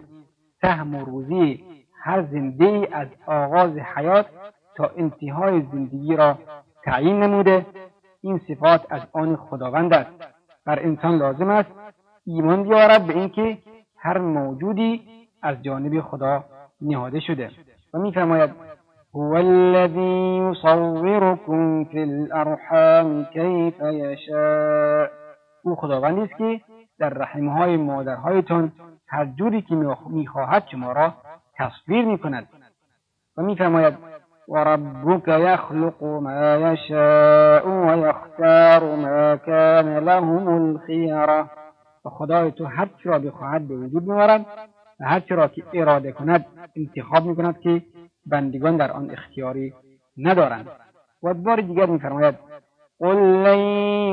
سهم 0.61 0.95
و 0.95 1.05
روزی 1.05 1.63
هر 2.01 2.23
زنده 2.23 2.87
از 2.91 3.07
آغاز 3.27 3.77
حیات 3.77 4.25
تا 4.75 4.91
انتهای 4.97 5.61
زندگی 5.71 6.15
را 6.15 6.37
تعیین 6.83 7.23
نموده 7.23 7.65
این 8.21 8.41
صفات 8.47 8.85
از 8.89 9.01
آن 9.13 9.35
خداوند 9.35 9.93
است. 9.93 10.38
بر 10.65 10.79
انسان 10.79 11.17
لازم 11.17 11.49
است 11.49 11.69
ایمان 12.25 12.63
بیارد 12.63 13.07
به 13.07 13.17
اینکه 13.17 13.57
هر 13.97 14.17
موجودی 14.17 15.01
از 15.41 15.63
جانب 15.63 16.01
خدا 16.01 16.43
نهاده 16.81 17.19
شده 17.19 17.51
و 17.93 17.99
میفرماید 17.99 18.49
هو 19.13 19.33
الذی 19.33 20.49
یصورکم 20.51 21.83
فی 21.83 21.99
الارحام 21.99 23.25
کیف 23.25 23.81
یشاء. 23.81 25.07
او 25.63 25.75
خداوندی 25.75 26.21
است 26.21 26.37
که 26.37 26.61
در 26.99 27.09
رحمهای 27.09 27.77
مادرهایتان 27.77 28.71
هر 29.07 29.25
جوری 29.25 29.61
که 29.61 29.75
می‌خواهد 30.09 30.63
شما 30.71 30.91
را 30.91 31.13
تصویر 31.57 32.05
می‌کند. 32.05 32.47
و 33.37 33.41
میفرماید 33.41 33.97
وربك 34.49 35.27
يخلق 35.27 36.03
ما 36.03 36.55
يشاء 36.55 37.67
ويختار 37.67 38.95
ما 38.95 39.35
كان 39.35 39.97
لهم 39.97 40.47
الخيره 40.61 41.49
و 42.05 42.09
خدای 42.09 42.51
تو 42.51 42.65
هر 42.65 42.89
چی 43.03 43.09
را 43.09 43.19
بخواهد 43.19 43.67
به 43.67 43.75
وجود 43.75 44.03
میآورد 44.03 44.45
و 44.99 45.05
هر 45.05 45.19
چی 45.19 45.35
که 45.55 45.63
اراده 45.73 46.11
کند 46.11 46.45
انتخاب 46.75 47.25
میکند 47.25 47.59
که 47.59 47.81
بندگان 48.25 48.77
در 48.77 48.91
آن 48.91 49.11
اختیاری 49.11 49.73
ندارند. 50.17 50.67
و 51.23 51.33
بار 51.33 51.61
دیگر 51.61 51.85
میفرماید 51.85 52.35
قل 53.01 53.43
لن 53.43 53.59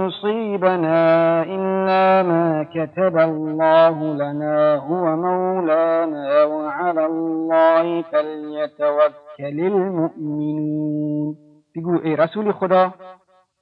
يصيبنا 0.06 0.98
إلا 1.42 2.22
ما 2.22 2.66
كتب 2.74 3.18
الله 3.18 4.14
لنا 4.14 4.74
هو 4.74 5.16
مولانا 5.16 6.44
وعلى 6.44 7.06
الله 7.06 8.02
فليتوكل 8.02 9.60
المؤمنون 9.60 11.36
بگو 11.76 11.98
ای 12.04 12.16
رسول 12.16 12.52
خدا 12.52 12.94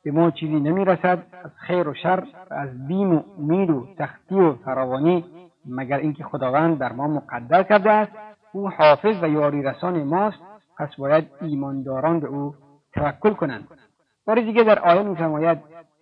به 0.04 0.33
چیزی 0.35 0.61
نمی‌رسد 0.61 1.19
از 1.45 1.50
خیر 1.57 1.88
و 1.88 1.95
شر 1.95 2.25
از 2.50 2.87
بیم 2.88 3.14
و 3.14 3.23
امید 3.38 3.71
و 3.71 3.87
تختی 3.99 4.35
و 4.35 4.52
فراوانی 4.52 5.25
مگر 5.66 5.99
اینکه 5.99 6.25
خداوند 6.25 6.78
در 6.78 6.93
ما 6.93 7.09
مقدر 7.09 7.62
کرده 7.62 7.90
است 7.90 8.12
او 8.52 8.71
حافظ 8.71 9.23
و 9.23 9.28
یاری 9.28 9.62
رسان 9.62 10.02
ماست 10.02 10.38
پس 10.78 10.95
باید 10.99 11.25
ایمانداران 11.40 12.21
به 12.21 12.28
او 12.28 12.54
توکل 12.95 13.33
کنند. 13.35 13.69
بار 14.26 14.40
دیگه 14.40 14.62
در 14.62 14.78
آیه 14.78 15.02
میفرماید 15.02 15.59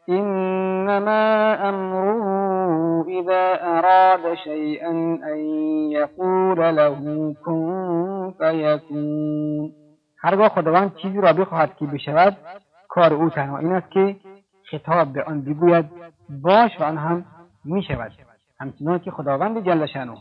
إنما 0.09 1.55
أمره 1.69 3.05
إذا 3.09 3.55
أراد 3.63 4.35
شيئا 4.35 4.91
أن 5.33 5.39
يقول 5.93 6.77
له 6.77 7.35
كن 7.45 8.35
فيكون 8.39 9.73
هرگاه 10.25 10.49
خداوند 10.49 10.97
چیزی 10.97 11.21
را 11.21 11.33
بخواهد 11.33 11.77
که 11.77 11.87
بشود 11.87 12.37
کار 12.89 13.15
او 13.15 13.31
تنها 13.31 13.59
این 13.59 13.73
است 13.73 13.91
که 13.91 14.17
خطاب 14.71 15.13
به 15.13 15.23
آن 15.23 15.43
بگوید 15.43 15.85
باش 16.43 16.81
و 16.81 16.85
آن 16.85 16.97
هم 16.97 17.25
می 17.65 17.83
شود 17.83 18.13
همچنان 18.61 18.99
که 18.99 19.11
خداوند 19.11 19.65
جل 19.65 19.87
شانو 19.87 20.17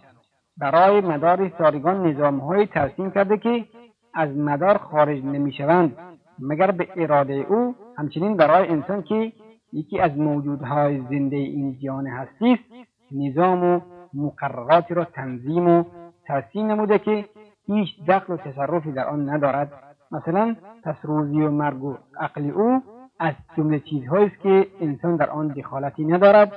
برای 0.57 1.01
مدار 1.01 1.51
سارگان 1.57 2.07
نظامهایی 2.07 2.65
ترسیم 2.67 3.11
کرده 3.11 3.37
که 3.37 3.65
از 4.13 4.29
مدار 4.29 4.77
خارج 4.77 5.23
نمی‌شوند 5.23 5.97
مگر 6.39 6.71
به 6.71 6.87
اراده 6.95 7.33
او 7.33 7.75
همچنین 8.01 8.37
برای 8.37 8.67
انسان 8.67 9.01
که 9.03 9.31
یکی 9.73 9.99
از 9.99 10.17
موجودهای 10.17 11.01
زنده 11.09 11.35
این 11.35 11.79
جهان 11.79 12.07
هستی 12.07 12.53
است 12.53 12.63
نظام 13.11 13.63
و 13.63 13.81
مقرراتی 14.13 14.93
را 14.93 15.05
تنظیم 15.05 15.67
و 15.67 15.83
ترسیم 16.25 16.71
نموده 16.71 16.99
که 16.99 17.25
هیچ 17.67 17.89
دخل 18.07 18.33
و 18.33 18.37
تصرفی 18.37 18.91
در 18.91 19.07
آن 19.07 19.29
ندارد. 19.29 19.71
مثلا 20.11 20.55
پس 20.83 20.95
روزی 21.03 21.41
و 21.41 21.51
مرگ 21.51 21.83
و 21.83 21.97
عقل 22.19 22.49
او 22.49 22.81
از 23.19 23.33
جمله 23.57 23.79
چیزهایی 23.79 24.25
است 24.25 24.39
که 24.39 24.67
انسان 24.81 25.15
در 25.15 25.29
آن 25.29 25.47
دخالتی 25.47 26.05
ندارد. 26.05 26.51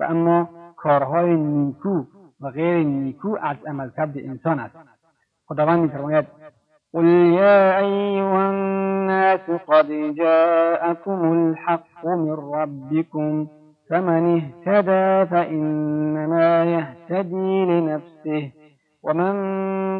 و 0.00 0.04
اما 0.04 0.48
کارهای 0.76 1.36
نیکو 1.36 2.04
و 2.40 2.50
غیر 2.50 2.86
نیکو 2.86 3.36
از 3.42 3.56
عملکرد 3.66 4.18
انسان 4.18 4.60
است. 4.60 4.76
خداوند 5.46 5.80
میفرماید 5.80 6.26
قل 6.94 7.06
يا 7.06 7.78
أيها 7.78 8.50
الناس 8.50 9.50
قد 9.66 10.14
جاءكم 10.14 11.32
الحق 11.32 12.06
من 12.06 12.32
ربكم 12.32 13.46
فمن 13.90 14.36
اهتدى 14.36 15.30
فإنما 15.30 16.64
يهتدي 16.64 17.64
لنفسه 17.64 18.52
ومن 19.02 19.32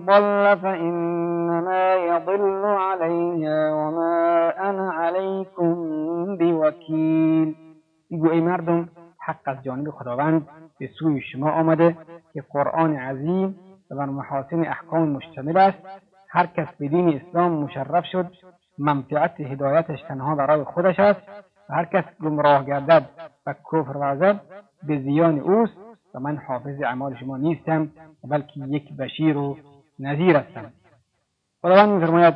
ضل 0.07 0.59
فإنما 0.63 1.95
يضل 1.95 2.65
عليها 2.65 3.75
وما 3.75 4.53
أنا 4.71 4.91
عليكم 4.93 5.75
بوكيل. 6.37 7.55
بگو 8.11 8.35
مردم 8.35 8.89
حق 9.19 9.49
از 9.49 9.63
جانب 9.63 9.91
خداوند 9.91 10.47
به 10.81 10.89
سوی 10.99 11.21
شما 11.21 11.51
آمده 11.51 11.97
که 12.33 12.45
قرآن 12.53 12.97
عظیم 12.97 13.57
و 13.91 13.97
بر 13.97 14.07
محاسن 14.07 14.61
احکام 14.61 15.09
مشتمل 15.09 15.57
است. 15.57 16.10
هر 16.33 16.47
کس 16.47 16.67
به 16.79 16.89
دین 16.89 17.21
اسلام 17.21 17.53
مشرف 17.53 18.05
شد 18.05 18.27
منفعت 18.79 19.41
هدایتش 19.41 20.03
تنها 20.03 20.35
برای 20.35 20.65
خودش 20.65 21.01
است 21.01 21.21
و 21.71 21.75
هر 21.75 21.85
کس 21.85 22.05
گمراه 22.23 22.65
گردد 22.65 23.09
و 23.47 23.55
کفر 23.73 23.97
ورزد 23.97 24.41
به 24.83 24.99
زیان 24.99 25.39
اوست 25.39 25.77
و 26.15 26.21
من 26.21 26.37
حافظ 26.37 26.83
اعمال 26.83 27.17
شما 27.17 27.37
نیستم 27.37 27.89
بلکه 28.25 28.61
یک 28.69 28.97
بشیر 28.97 29.37
و 29.37 29.57
نظیر 29.99 30.37
هستم. 30.37 30.73
خداوند 31.63 31.89
میفرماید 31.89 32.35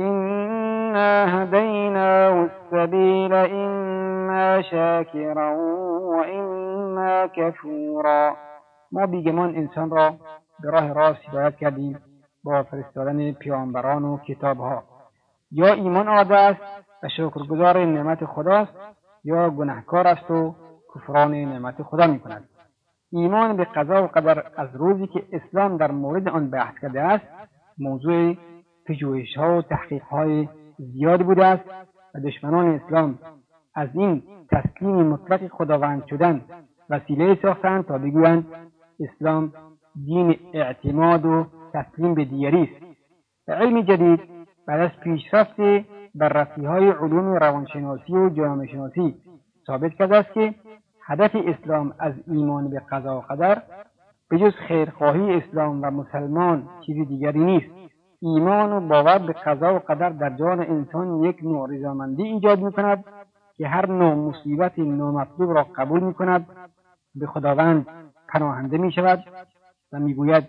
إنا 0.00 1.26
هديناه 1.26 2.48
السبيل 2.50 3.32
إما 3.32 4.62
شاكرا 4.62 5.56
وإما 6.16 7.26
كفورا. 7.26 8.36
ما 8.92 9.06
بیگمان 9.06 9.56
انسان 9.56 9.90
را 9.90 10.14
به 10.62 10.70
راه 10.70 10.92
راست 10.92 11.28
هدایت 11.28 11.56
کردیم. 11.56 11.98
با 12.44 12.62
فرستادن 12.62 13.32
پیامبران 13.32 14.04
و 14.04 14.18
کتابها. 14.18 14.82
یا 15.50 15.72
ایمان 15.72 16.08
آورده 16.08 16.36
است 16.36 16.60
و 17.02 17.08
شکرگزار 17.08 17.84
نعمت 17.84 18.24
خداست 18.24 18.72
یا 19.24 19.50
گنهکار 19.50 20.06
است 20.06 20.30
و 20.30 20.54
کفران 20.94 21.34
نعمت 21.34 21.82
خدا 21.82 22.06
می 22.06 22.18
کند 22.18 22.48
ایمان 23.12 23.56
به 23.56 23.64
قضا 23.64 24.04
و 24.04 24.06
قدر 24.06 24.44
از 24.56 24.68
روزی 24.74 25.06
که 25.06 25.24
اسلام 25.32 25.76
در 25.76 25.90
مورد 25.90 26.28
آن 26.28 26.50
بحث 26.50 26.74
کرده 26.82 27.00
است 27.00 27.24
موضوع 27.78 28.36
پژوهش 28.86 29.36
ها 29.36 29.58
و 29.58 29.62
تحقیق 29.62 30.02
های 30.02 30.48
زیادی 30.78 31.24
بوده 31.24 31.46
است 31.46 31.64
و 32.14 32.20
دشمنان 32.20 32.66
اسلام 32.74 33.18
از 33.74 33.88
این 33.94 34.22
تسلیم 34.50 35.06
مطلق 35.06 35.48
خداوند 35.48 36.06
شدن 36.06 36.44
وسیله 36.90 37.38
ساختند 37.42 37.86
تا 37.86 37.98
بگویند 37.98 38.46
اسلام 39.00 39.52
دین 40.04 40.36
اعتماد 40.54 41.26
و 41.26 41.46
تسلیم 41.72 42.14
به 42.14 42.24
دیگری 42.24 42.62
است. 42.62 42.92
علم 43.48 43.82
جدید 43.82 44.20
بعد 44.66 44.80
از 44.80 45.00
پیشرفت 45.00 45.56
بررسی 46.14 46.64
های 46.64 46.90
علوم 46.90 47.34
روانشناسی 47.34 48.12
و 48.12 48.30
جامعه 48.30 48.66
شناسی 48.66 49.14
ثابت 49.66 49.94
کرده 49.94 50.16
است 50.16 50.32
که 50.32 50.54
هدف 51.06 51.30
اسلام 51.34 51.94
از 51.98 52.14
ایمان 52.26 52.70
به 52.70 52.82
قضا 52.90 53.18
و 53.18 53.20
قدر 53.20 53.62
به 54.28 54.38
جز 54.38 54.52
خیرخواهی 54.68 55.34
اسلام 55.34 55.82
و 55.82 55.90
مسلمان 55.90 56.68
چیزی 56.86 57.04
دیگری 57.04 57.40
نیست. 57.40 57.70
ایمان 58.20 58.72
و 58.72 58.88
باور 58.88 59.18
به 59.18 59.32
قضا 59.32 59.74
و 59.74 59.78
قدر 59.78 60.10
در 60.10 60.36
جان 60.36 60.60
انسان 60.60 61.24
یک 61.24 61.42
نوع 61.42 61.68
رضامندی 61.70 62.22
ایجاد 62.22 62.60
می 62.60 62.72
کند 62.72 63.04
که 63.56 63.68
هر 63.68 63.86
نوع 63.86 64.14
مصیبت 64.14 64.78
نامطلوب 64.78 65.52
را 65.52 65.66
قبول 65.76 66.00
می 66.00 66.14
کند 66.14 66.46
به 67.14 67.26
خداوند 67.26 67.86
پناهنده 68.28 68.78
می 68.78 68.92
شود 68.92 69.24
و 69.92 69.98
می‌گوید 69.98 70.44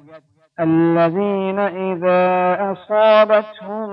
الذين 0.60 1.60
إذا 1.60 2.22
أصابتهم 2.72 3.90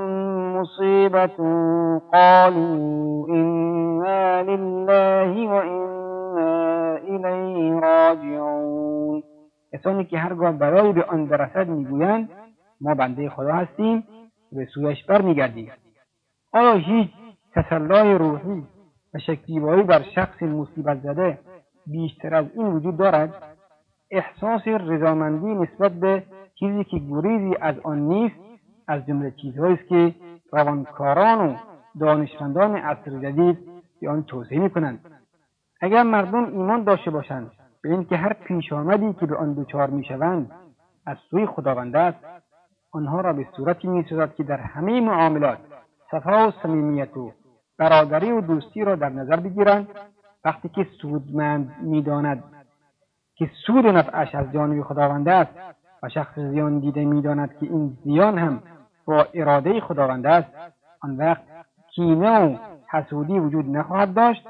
مصيبة 0.57 1.37
قالوا 2.13 3.29
إنا 3.29 4.43
لله 4.43 5.49
وإنا 5.49 6.97
إليه 6.97 7.81
راجعون. 7.81 9.23
کسانی 9.73 10.05
که 10.05 10.19
هرگاه 10.19 10.53
برای 10.53 10.93
به 10.93 11.05
آن 11.05 11.27
برسد 11.27 11.69
می‌گویند 11.69 12.29
ما 12.81 12.95
بنده 12.95 13.31
خدا 13.31 13.53
هستیم 13.53 14.05
به 14.53 14.67
سویش 14.75 15.05
برمیگردیم. 15.05 15.73
آیا 16.53 16.75
هیچ 16.75 17.11
تسلای 17.55 18.15
روحی 18.15 18.63
و 19.15 19.19
شکیبایی 19.19 19.83
بر 19.83 20.03
شخص 20.15 20.43
مصیبت 20.43 20.99
زده 21.03 21.39
بیشتر 21.87 22.35
از 22.35 22.47
این 22.55 22.67
وجود 22.67 22.97
دارد؟ 22.97 23.35
احساس 24.11 24.69
رضامندی 24.69 25.55
نسبت 25.55 25.93
به 25.93 26.23
چیزی 26.61 26.85
که 26.85 26.99
گریزی 26.99 27.57
از 27.61 27.75
آن 27.79 27.99
نیست 27.99 28.35
از 28.89 29.07
جمله 29.07 29.31
چیزهایی 29.31 29.75
است 29.75 29.89
که 29.89 30.15
روانکاران 30.53 31.49
و 31.49 31.57
دانشمندان 32.01 32.77
عصر 32.77 33.11
جدید 33.11 33.59
به 34.01 34.11
آن 34.11 34.23
توصیه 34.23 34.59
می‌کنند. 34.59 35.01
اگر 35.81 36.03
مردم 36.03 36.45
ایمان 36.45 36.85
داشته 36.85 37.11
باشند 37.11 37.51
به 37.83 37.91
اینکه 37.91 38.17
هر 38.17 38.33
پیش 38.33 38.73
آمدی 38.73 39.13
که 39.13 39.27
به 39.27 39.37
آن 39.37 39.55
دچار 39.55 39.91
می‌شوند 39.91 40.51
از 41.07 41.17
سوی 41.31 41.47
خداوند 41.47 41.97
است 41.97 42.19
آنها 42.93 43.21
را 43.21 43.33
به 43.33 43.47
صورتی 43.57 43.89
می‌سازد 43.89 44.35
که 44.35 44.43
در 44.43 44.61
همه 44.61 45.01
معاملات 45.01 45.59
صفا 46.11 46.49
و 46.49 46.53
صمیمیت 46.63 47.17
و 47.17 47.33
برادری 47.79 48.33
و 48.33 48.41
دوستی 48.41 48.85
را 48.85 48.97
در 48.97 49.09
نظر 49.09 49.37
بگیرند. 49.37 49.89
وقتی 50.45 50.69
که 50.69 50.87
سودمند 51.03 51.77
می‌داند 51.83 52.45
که 53.35 53.51
سود 53.67 53.87
نفعش 53.87 54.35
از 54.35 54.53
جانب 54.53 54.83
خداوند 54.83 55.29
است 55.29 55.80
و 56.03 56.09
شخص 56.09 56.39
زیان 56.39 56.79
دیده 56.79 57.05
می‌داند 57.05 57.59
که 57.59 57.67
این 57.67 57.99
زیان 58.05 58.39
هم 58.39 58.63
با 59.05 59.27
اراده 59.35 59.81
خداوند 59.81 60.27
است. 60.27 60.49
آن 61.01 61.17
وقت 61.17 61.43
کینه 61.95 62.41
و 62.41 62.57
حسودی 62.91 63.39
وجود 63.39 63.77
نخواهد 63.77 64.15
داشت 64.15 64.47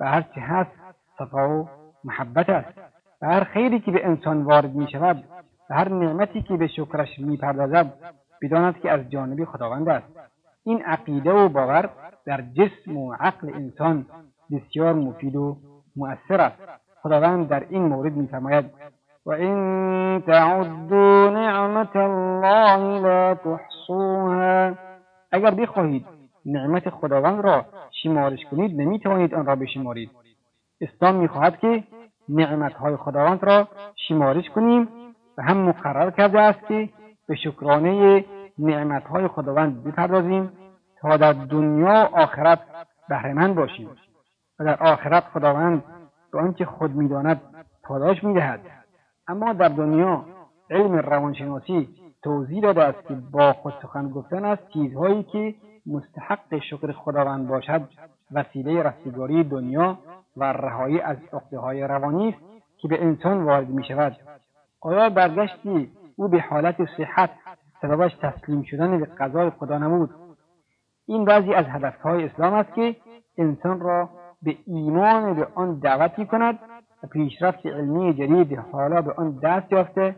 و 0.00 0.08
هرچه 0.08 0.40
هست 0.40 0.70
صفا 1.18 1.48
و 1.48 1.68
محبت 2.04 2.48
است. 2.48 2.78
و 3.22 3.26
هر 3.26 3.44
خیری 3.44 3.80
که 3.80 3.90
به 3.90 4.06
انسان 4.06 4.42
وارد 4.42 4.74
می 4.74 4.88
شود 4.90 5.24
و 5.70 5.74
هر 5.74 5.88
نعمتی 5.88 6.42
که 6.42 6.56
به 6.56 6.66
شکرش 6.66 7.18
می 7.18 7.36
پردازد 7.36 7.92
بداند 8.42 8.80
که 8.80 8.90
از 8.90 9.10
جانب 9.10 9.44
خداوند 9.44 9.88
است. 9.88 10.06
این 10.64 10.82
عقیده 10.82 11.32
و 11.32 11.48
باور 11.48 11.90
در 12.24 12.42
جسم 12.42 12.96
و 12.96 13.12
عقل 13.12 13.54
انسان 13.54 14.06
بسیار 14.50 14.94
مفید 14.94 15.36
و 15.36 15.56
مؤثر 15.96 16.40
است. 16.40 16.58
خداوند 17.02 17.48
در 17.48 17.66
این 17.68 17.82
مورد 17.82 18.12
میفرماید 18.12 18.70
وإن 19.26 20.22
تعدوا 20.26 21.30
نعمت 21.30 21.96
الله 21.96 23.00
لا 23.00 23.34
تحصوها 23.34 24.72
اگر 25.32 25.50
بخواهید 25.50 26.06
نعمت 26.46 26.90
خداوند 26.90 27.44
را 27.44 27.64
شمارش 28.02 28.44
کنید 28.50 28.80
نمی‌توانید 28.80 29.34
آن 29.34 29.46
را 29.46 29.56
بشمارید. 29.56 30.10
اسلام 30.80 31.14
می‌خواهد 31.14 31.58
که 31.58 31.84
نعمتهای 32.28 32.96
خداوند 32.96 33.44
را 33.44 33.68
شمارش 34.08 34.50
کنیم 34.50 34.88
و 35.38 35.42
هم 35.42 35.56
مقرر 35.56 36.10
کرده 36.10 36.40
است 36.40 36.66
که 36.68 36.88
به 37.28 37.34
شکرانه 37.34 38.24
نعمتهای 38.58 39.28
خداوند 39.28 39.84
بپردازیم 39.84 40.52
تا 41.00 41.16
در 41.16 41.32
دنیا 41.32 42.08
و 42.12 42.16
آخرت 42.16 42.60
بهرهمند 43.08 43.54
باشیم 43.54 43.90
و 44.58 44.64
در 44.64 44.82
آخرت 44.82 45.24
خداوند 45.24 45.84
به 46.32 46.38
آنچه 46.38 46.64
خود 46.64 46.90
می‌داند 46.90 47.40
پاداش 47.82 48.24
می‌دهد. 48.24 48.81
اما 49.28 49.52
در 49.52 49.68
دنیا 49.68 50.24
علم 50.70 50.92
روانشناسی 50.92 51.88
توضیح 52.22 52.62
داده 52.62 52.82
است 52.82 53.08
که 53.08 53.14
با 53.14 53.52
خود 53.52 53.74
سخن 53.82 54.08
گفتن 54.08 54.44
است 54.44 54.68
چیزهایی 54.68 55.22
که 55.22 55.54
مستحق 55.86 56.58
شکر 56.58 56.92
خداوند 56.92 57.48
باشد 57.48 57.88
وسیله 58.32 58.82
رستگاری 58.82 59.44
دنیا 59.44 59.98
و 60.36 60.44
رهایی 60.44 61.00
از 61.00 61.16
های 61.52 61.82
روانی 61.82 62.28
است 62.28 62.38
که 62.78 62.88
به 62.88 63.04
انسان 63.04 63.44
وارد 63.44 63.68
می 63.68 63.84
شود 63.84 64.16
آیا 64.80 65.10
برگشتی 65.10 65.92
او 66.16 66.28
به 66.28 66.40
حالت 66.40 66.76
صحت 66.96 67.30
سببش 67.82 68.14
تسلیم 68.14 68.62
شدن 68.62 69.00
به 69.00 69.06
قضای 69.06 69.50
خدا 69.50 69.78
نمود 69.78 70.10
این 71.06 71.24
بعضی 71.24 71.54
از 71.54 71.66
هدفهای 71.66 72.24
اسلام 72.24 72.54
است 72.54 72.74
که 72.74 72.96
انسان 73.38 73.80
را 73.80 74.08
به 74.42 74.56
ایمان 74.66 75.34
به 75.34 75.46
آن 75.54 75.78
دعوت 75.78 76.18
می 76.18 76.26
کند 76.26 76.58
پیشرفت 77.06 77.66
علمی 77.66 78.14
جدید 78.14 78.58
حالا 78.58 79.02
به 79.02 79.12
آن 79.12 79.38
دست 79.42 79.72
یافته. 79.72 80.16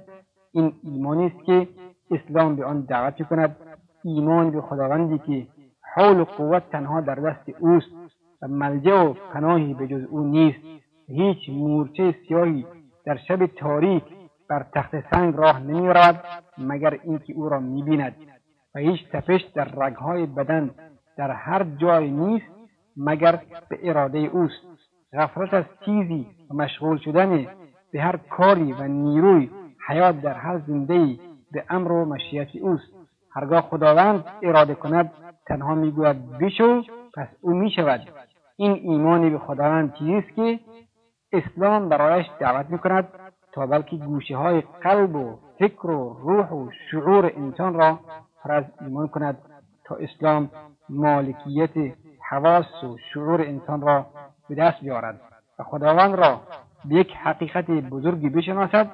این 0.53 0.73
ایمانی 0.83 1.27
است 1.27 1.45
که 1.45 1.69
اسلام 2.11 2.57
به 2.57 2.65
آن 2.65 2.81
دعوت 2.81 3.23
کند. 3.29 3.57
ایمان 4.05 4.51
به 4.51 4.61
خداوندی 4.61 5.19
که 5.19 5.47
حول 5.95 6.21
و 6.21 6.25
قوت 6.25 6.71
تنها 6.71 7.01
در 7.01 7.15
دست 7.15 7.49
اوست 7.61 7.91
و 8.43 8.49
ملجع 8.49 9.03
و 9.03 9.13
پناهی 9.13 9.75
به 9.75 9.87
جز 9.87 10.05
او 10.11 10.21
نیست. 10.21 10.59
هیچ 11.09 11.49
مورچه 11.49 12.15
سیاهی 12.29 12.67
در 13.07 13.17
شب 13.17 13.47
تاریک 13.47 14.05
بر 14.49 14.67
تخت 14.75 15.11
سنگ 15.11 15.35
راه 15.37 15.61
نمی 15.61 15.89
رود 15.89 16.25
مگر 16.59 16.99
اینکه 17.03 17.33
او 17.33 17.49
را 17.49 17.61
می 17.61 17.83
بیند 17.83 18.17
و 18.75 18.79
هیچ 18.79 19.01
تپش 19.13 19.41
در 19.55 19.65
رگهای 19.65 20.27
بدن 20.27 20.71
در 21.17 21.31
هر 21.31 21.65
جای 21.65 22.11
نیست 22.11 22.47
مگر 22.97 23.41
به 23.69 23.79
اراده 23.83 24.19
اوست. 24.19 24.74
غفلت 25.15 25.55
از 25.55 25.65
چیزی 25.85 26.27
و 26.51 26.55
مشغول 26.55 26.99
شدن 26.99 27.47
به 27.93 28.03
هر 28.03 28.17
کاری 28.17 28.73
و 28.73 28.83
نیروی 28.83 29.51
حیات 29.89 30.21
در 30.21 30.35
هر 30.35 30.59
زنده 30.59 31.19
به 31.53 31.65
امر 31.69 31.93
و 31.93 32.05
مشیت 32.05 32.57
اوست. 32.57 32.93
هرگاه 33.33 33.61
خداوند 33.61 34.25
اراده 34.43 34.75
کند 34.75 35.13
تنها 35.47 35.75
می‌گوید 35.75 36.39
بشو 36.39 36.83
پس 37.15 37.29
او 37.41 37.51
می‌شود. 37.51 38.01
این 38.57 38.73
ایمانی 38.73 39.31
به 39.31 39.39
خداوند 39.39 39.95
چیزی 39.95 40.15
است 40.15 40.37
که 40.37 40.61
اسلام 41.33 41.89
برایش 41.89 42.27
دعوت 42.41 42.71
می‌کند 42.71 43.09
تا 43.53 43.67
بلکه 43.67 43.97
گوشه 43.97 44.37
های 44.37 44.61
قلب 44.61 45.17
و 45.17 45.39
فکر 45.59 45.87
و 45.87 46.17
روح 46.23 46.49
و 46.49 46.71
شعور 46.91 47.33
انسان 47.37 47.75
را 47.75 47.99
پر 48.43 48.53
از 48.53 48.65
ایمان 48.81 49.09
کند 49.09 49.39
تا 49.85 49.95
اسلام 49.95 50.51
مالکیت 50.89 51.95
حواس 52.31 52.85
و 52.85 52.97
شعور 53.13 53.41
انسان 53.41 53.81
را 53.81 54.07
به 54.49 54.55
دست 54.55 54.81
بیارد 54.81 55.21
و 55.59 55.63
خداوند 55.63 56.15
را 56.15 56.41
به 56.85 56.95
یک 56.95 57.13
حقیقت 57.13 57.71
بزرگی 57.71 58.29
بشناسد. 58.29 58.91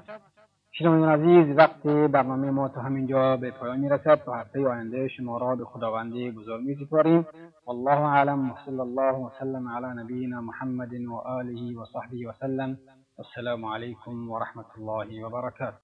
شنوندگان 0.73 1.21
عزیز 1.21 1.57
وقت 1.57 1.83
برنامه 1.87 2.51
ما 2.51 2.69
تا 2.69 2.81
همینجا 2.81 3.37
به 3.37 3.51
پایان 3.51 3.79
می‌رسد. 3.81 4.15
تا 4.15 4.35
هفته 4.35 4.69
آینده 4.69 5.09
شما 5.09 5.39
را 5.39 5.57
به 5.57 5.65
خداوند 5.65 6.13
بزرگ 6.13 6.63
میسپاریم. 6.65 7.27
والله 7.67 8.01
اعلم. 8.01 8.51
وصلی 8.51 8.81
الله 8.81 9.15
وسلم 9.15 9.69
علی 9.69 10.01
نبینا 10.03 10.41
محمد 10.41 10.95
و 10.95 11.15
آله 11.15 11.79
و 11.79 11.85
صحبه 11.85 12.29
وسلم 12.29 12.79
السلام 13.19 13.65
علیکم 13.65 14.31
و 14.31 14.39
رحمت 14.39 14.67
الله 14.79 15.27
و 15.27 15.31
برکاته. 15.31 15.79